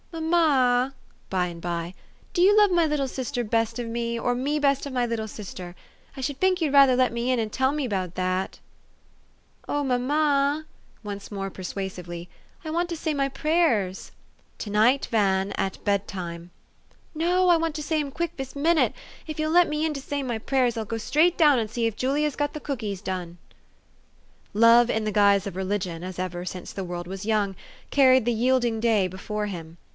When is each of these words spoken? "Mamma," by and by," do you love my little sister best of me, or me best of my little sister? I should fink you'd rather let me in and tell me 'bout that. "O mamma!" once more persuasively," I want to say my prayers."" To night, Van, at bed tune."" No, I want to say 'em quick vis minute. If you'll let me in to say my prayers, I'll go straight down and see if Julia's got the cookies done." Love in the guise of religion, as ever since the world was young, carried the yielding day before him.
"Mamma," 0.21 0.95
by 1.29 1.45
and 1.47 1.61
by," 1.61 1.93
do 2.33 2.41
you 2.41 2.57
love 2.57 2.71
my 2.71 2.85
little 2.85 3.07
sister 3.07 3.43
best 3.43 3.77
of 3.79 3.87
me, 3.87 4.19
or 4.19 4.33
me 4.35 4.57
best 4.59 4.85
of 4.85 4.93
my 4.93 5.05
little 5.05 5.27
sister? 5.27 5.73
I 6.17 6.21
should 6.21 6.37
fink 6.37 6.59
you'd 6.59 6.73
rather 6.73 6.95
let 6.95 7.13
me 7.13 7.31
in 7.31 7.39
and 7.39 7.51
tell 7.53 7.71
me 7.71 7.87
'bout 7.87 8.15
that. 8.15 8.59
"O 9.69 9.83
mamma!" 9.83 10.65
once 11.03 11.31
more 11.31 11.49
persuasively," 11.49 12.29
I 12.65 12.71
want 12.71 12.89
to 12.89 12.97
say 12.97 13.13
my 13.13 13.29
prayers."" 13.29 14.11
To 14.59 14.69
night, 14.69 15.07
Van, 15.11 15.51
at 15.53 15.83
bed 15.85 16.07
tune."" 16.07 16.49
No, 17.15 17.49
I 17.49 17.57
want 17.57 17.75
to 17.75 17.83
say 17.83 17.99
'em 17.99 18.11
quick 18.11 18.33
vis 18.35 18.55
minute. 18.55 18.93
If 19.27 19.39
you'll 19.39 19.51
let 19.51 19.69
me 19.69 19.85
in 19.85 19.93
to 19.93 20.01
say 20.01 20.23
my 20.23 20.39
prayers, 20.39 20.77
I'll 20.77 20.85
go 20.85 20.97
straight 20.97 21.37
down 21.37 21.57
and 21.59 21.69
see 21.69 21.85
if 21.85 21.95
Julia's 21.95 22.35
got 22.35 22.53
the 22.53 22.59
cookies 22.59 23.01
done." 23.01 23.37
Love 24.53 24.89
in 24.89 25.03
the 25.05 25.11
guise 25.11 25.45
of 25.47 25.55
religion, 25.55 26.03
as 26.03 26.17
ever 26.19 26.43
since 26.43 26.73
the 26.73 26.83
world 26.83 27.07
was 27.07 27.25
young, 27.25 27.55
carried 27.91 28.25
the 28.25 28.33
yielding 28.33 28.79
day 28.79 29.07
before 29.07 29.45
him. 29.45 29.77